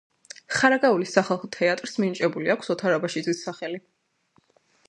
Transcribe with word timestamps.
ხარაგაულის 0.59 1.11
სახალხო 1.17 1.51
თეატრს 1.57 1.93
მინიჭებული 2.05 2.53
აქვს 2.57 2.73
ოთარ 2.77 2.97
აბაშიძის 2.99 3.47
სახელი. 3.49 3.83